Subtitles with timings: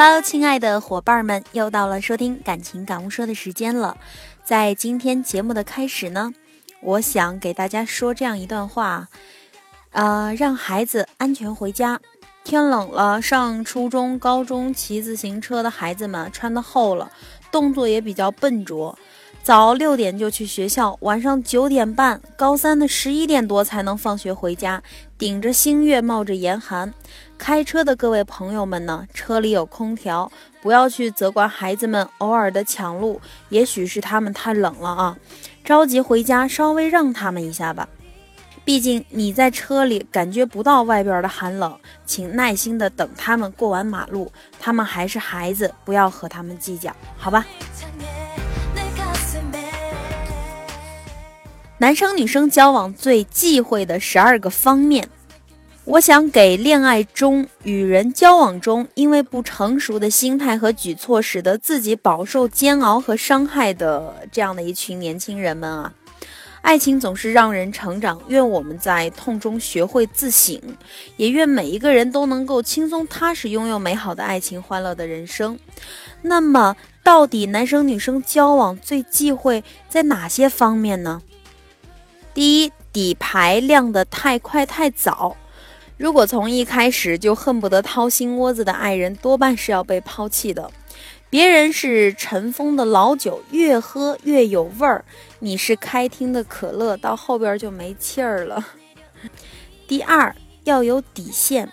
[0.00, 3.98] 喽亲爱的伙伴们，又到了收听感情感悟说的时间了。
[4.42, 6.32] 在今天节目的开始呢，
[6.80, 9.08] 我想给大家说这样一段话：
[9.90, 12.00] 呃，让孩子安全回家。
[12.44, 17.12] 天冷了，上初中、高中骑自行车的孩子们穿的厚了，
[17.52, 18.98] 动作也比较笨拙。
[19.42, 24.82] 早六点就去学校，晚上九点半，高三的十一点多才能放学回家，
[25.16, 26.92] 顶着星月，冒着严寒。
[27.38, 33.18] 开车的各位朋友们呢，车里有空调，不要去责怪孩子们偶尔的抢路，
[33.48, 35.16] 也许是他们太冷了啊，
[35.64, 37.88] 着急回家，稍微让他们一下吧。
[38.62, 47.44] 毕竟你在车里感觉不到外边的寒冷，请耐心的等他们过完马路，他们还是孩子，不要和他们计较，好吧？
[51.80, 55.08] 男生女生交往最忌讳的十二个方面，
[55.86, 65.94] 我想给恋爱中、与人交往中，因为不成熟的心态和举措，使得自己饱受煎熬和伤害的这样的一群年轻人们啊！
[66.60, 70.60] 爱情总是让人成长，愿我们在痛中学会自省，
[71.16, 75.58] 也愿每一个人都能够轻松踏实拥有美好的爱情、欢乐的人生。
[76.20, 81.22] 那么，到底男生女生交往最忌讳在哪些方面呢？
[82.40, 85.36] 第一，底牌亮得太快太早。
[85.98, 90.70] 如果从一开始就恨不得掏心窝子的爱人，多半是要被抛弃的。
[91.28, 95.04] 别人是尘封的老酒，越喝越有味儿；
[95.40, 98.68] 你是开听的可乐，到后边就没气儿了。
[99.86, 101.70] 第二，要有底线。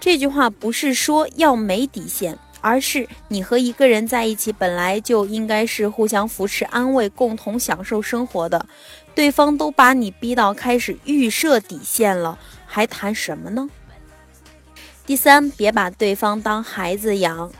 [0.00, 2.36] 这句话不是说要没底线。
[2.62, 8.64] 而是你和一个人在一起，本来就应该是互相扶持、安慰、共同享受生活的。
[9.14, 13.68] 对方都把你逼到开始预设底线了，还谈什么呢？
[15.04, 17.52] 第三，别把对方当孩子养。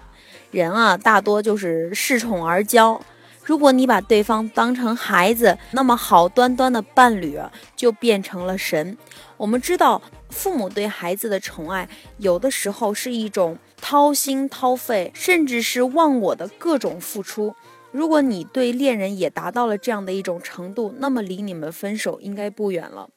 [0.50, 3.00] 人啊，大多就是恃宠而骄。
[3.44, 7.38] 如果你把对方当成孩子，那么好端端的伴侣
[7.74, 8.96] 就变成了神。
[9.36, 10.00] 我们知道，
[10.32, 11.88] 父母对孩子的宠爱，
[12.18, 13.58] 有的时候是一种。
[13.84, 17.52] 掏心掏肺，甚至是忘我的各种付出。
[17.90, 23.10] 如果你对恋人也达到了这样的一种程度，那么离你们分手应该不远了。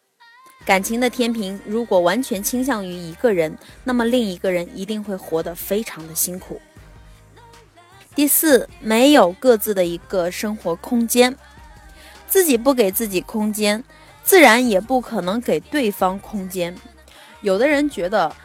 [0.65, 6.59] 感情的天平如果完全倾向于一个人，那么另一个人一定会活得非常的辛苦。
[8.15, 11.37] 第四，没有各自的一个生活空间，
[12.27, 13.83] 自己不给自己空间，
[14.23, 16.75] 自然也不可能给对方空间。
[17.45, 18.35] 有的人觉得。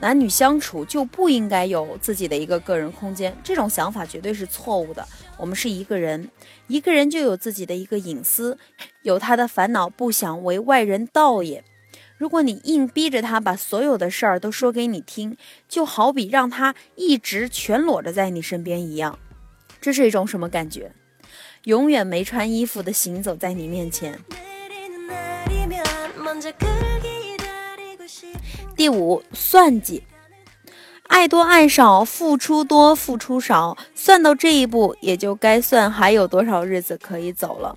[0.00, 5.04] 男女相处就不应该有自己的一个个人空间，这种想法绝对是错误的。
[5.36, 6.30] 我们是一个人，
[6.68, 8.56] 一个人就有自己的一个隐私，
[9.02, 11.64] 有他的烦恼，不想为外人道也。
[12.16, 15.36] 如果你硬逼着他把所有的事儿都说给你听，
[15.68, 19.18] 就好比让他一直全裸着在你身边一样，
[19.80, 20.92] 这是一种什么感觉？
[21.64, 24.16] 永远没穿衣服的行走在你面前。
[28.76, 30.02] 第五，算计，
[31.04, 37.76] 爱多爱少，付出多付出少，算到这一步，也就该算还有多少日子可以走了。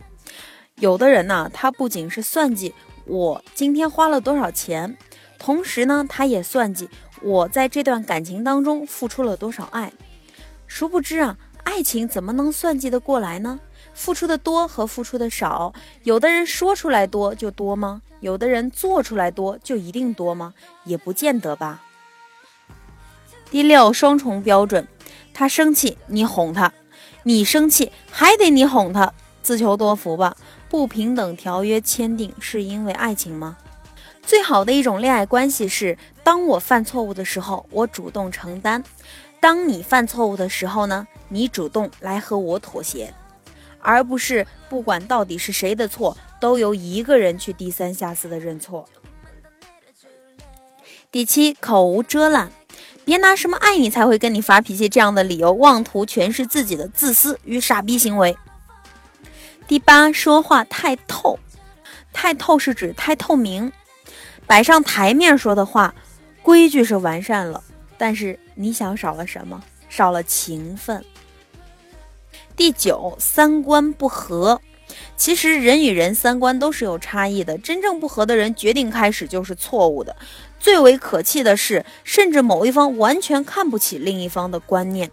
[0.76, 2.74] 有的人呢，他不仅是算计
[3.06, 4.98] 我今天花了多少钱，
[5.38, 6.90] 同时呢，他也算计
[7.22, 9.92] 我在这段感情当中付出了多少爱。
[10.68, 13.60] 殊不知啊，爱情怎么能算计得过来呢？
[13.94, 18.02] 付出的多和付出的少，有的人说出来多就多吗？
[18.20, 20.54] 有的人做出来多就一定多吗？
[20.84, 21.82] 也不见得吧。
[23.50, 24.88] 第六，双重标准，
[25.34, 26.72] 他生气你哄他，
[27.24, 30.38] 你生气还得你哄他，自求多福吧。
[30.70, 33.58] 不平等条约签订是因为爱情吗？
[34.24, 38.82] 最好的一种恋爱关系是，当我犯错误的时候，我主动承担；
[39.42, 43.14] 当你犯错误的时候呢，你主动来和我妥协。
[43.82, 48.88] 而不是不管到底是谁的错，都由一个人去低三下四的认错。
[51.12, 52.52] 第七，口无遮拦，
[53.04, 58.38] 别拿什么爱你才会跟你发脾气这样的理由，妄图诠释自己的自私与傻逼行为。
[59.68, 61.38] 第八，说话太透，
[62.14, 63.72] 太透是指太透明，
[64.48, 65.94] 摆上台面说的话，
[66.42, 67.64] 规矩是完善了，
[67.98, 69.62] 但是你想少了什么？
[69.90, 71.04] 少了情分。
[72.56, 74.62] 第九，三观不合。
[75.16, 80.16] 其实人与人三观都是有差异的，真正不合的人，决定开始就是错误的。
[80.60, 85.10] 最为可气的是，甚至某一方完全看不起另一方的观念，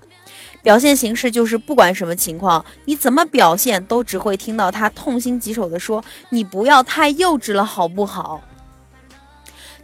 [0.63, 8.43] 表现形式就是不管什么情况，你怎么表现，都只会听到他痛心疾首的说：“你不要太幼稚了，好不好？”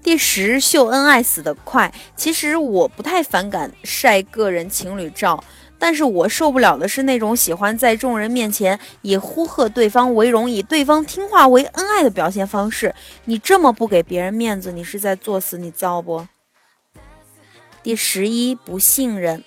[0.03, 1.95] 第十，秀恩爱死得快。
[2.15, 5.43] 其实我不太反感晒个人情侣照，
[5.85, 12.95] 但是我受不了的是那种喜欢在众人面前以呼喝对方为荣，以对方听话为恩爱的表现方式。
[13.27, 16.27] 你这么不给别人面子，你是在作死，你造不？
[17.83, 19.45] 第十一，不信任。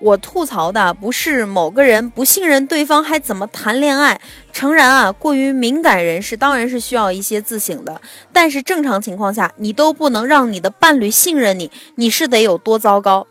[0.00, 4.20] 我吐槽的不是某个人不信任对方还怎么谈恋爱。
[4.52, 8.00] 诚然啊，过于敏感人士当然是需要一些自省的。
[8.32, 13.28] 但是正常情况下，你都不能让你的伴侣信任你，你是得有多糟糕？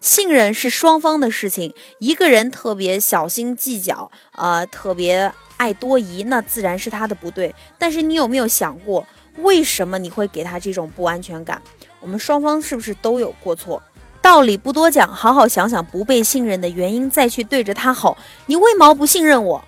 [0.00, 7.54] 信任是双方的事情，一个人特别小心计较，呃，特别爱多疑，那自然是他的不对。
[7.78, 9.06] 但是你有没有想过，
[9.38, 11.60] 为什么你会给他这种不安全感？
[12.00, 13.82] 我们双方是不是都有过错？
[14.20, 18.16] 道理不多讲，好好想想不被信任的原因，再去对着他吼
[18.46, 19.64] ：“你为毛不信任我？”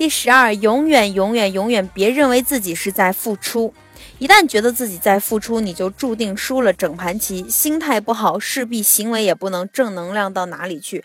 [0.00, 3.74] 第十二，永远永远永远别认为自己是在付出，
[4.18, 7.46] 一旦觉得自己在付出，你就注定输了整盘棋。
[7.50, 11.04] 心态不好，势必行为也不能正能量到哪里去。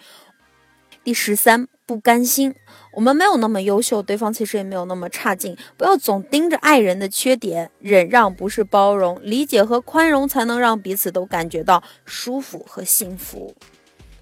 [1.03, 2.55] 第十三，不甘心。
[2.93, 5.57] 我们没有那么优秀，对方其实也没有那么差劲。
[5.75, 13.53] 不要总盯着爱人的缺点，忍让不是包容，理解和宽容才能让彼此都感觉到舒服和幸福。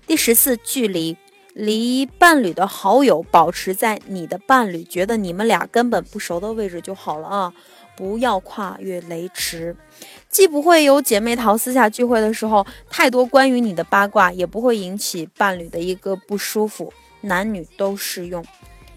[0.07, 1.15] 第十四，距离，
[1.53, 7.53] 离伴侣的好友保持在你的伴侣觉得你们俩根本不熟的位置就好了啊，
[7.95, 9.75] 不要跨越雷池，
[10.27, 16.91] 既不会有姐妹淘私下聚会的时候太多关于你的八卦，也不会引起伴侣的一个不舒服。
[17.21, 18.43] 男女都适用。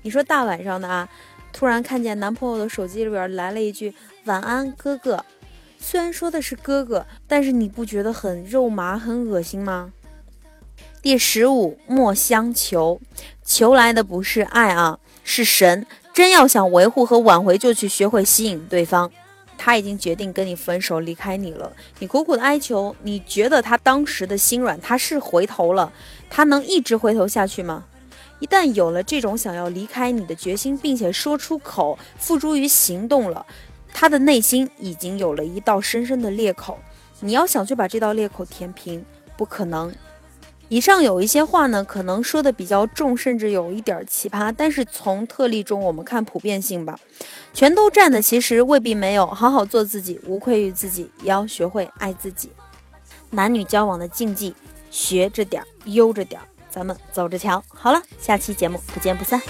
[0.02, 1.08] 你说大晚上的啊，
[1.52, 3.94] 突然看见男朋友的手机里边来了一句
[4.24, 5.24] “晚安，哥哥”，
[5.78, 9.92] 虽然说的是哥哥，但是你不觉得很肉麻、很恶心吗？
[11.06, 13.00] 第十五，莫相求，
[13.44, 15.86] 求来的不是爱啊，是神。
[16.12, 19.08] 真要想维护和挽回，就去学会吸引对方。
[19.56, 21.72] 他已经决定跟你分手，离开你了。
[22.00, 25.92] 你苦苦的哀求，你觉得他当时的心软，他是回头了，
[26.28, 27.84] 他能一直回头下去吗？
[28.40, 33.46] 一旦有了这种想要离开你的决心，并且说出口、付诸于行动了，
[33.94, 36.76] 他的内心已经有了一道深深的裂口。
[37.20, 39.04] 你要想去把这道裂口填平，
[39.36, 39.94] 不可能。
[40.68, 44.52] 以上有一些话呢，可能说的比较重，甚至有一点奇葩。
[44.56, 46.98] 但是从特例中我们看普遍性吧，
[47.54, 49.24] 全都占的其实未必没有。
[49.26, 52.50] 好好做自己，无愧于自己，也要学会爱自己。
[53.30, 54.54] 男女交往的禁忌，
[54.90, 57.62] 学着点儿，悠着点儿，咱们走着瞧。
[57.68, 59.40] 好了，下期节目不见不散。